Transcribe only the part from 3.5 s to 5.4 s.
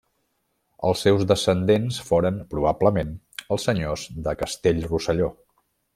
els senyors de Castellrosselló.